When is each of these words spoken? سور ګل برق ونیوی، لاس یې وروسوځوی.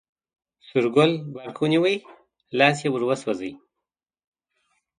سور 0.67 0.85
ګل 0.95 1.11
برق 1.33 1.57
ونیوی، 1.61 1.95
لاس 2.57 2.77
یې 2.83 2.89
وروسوځوی. 2.91 3.51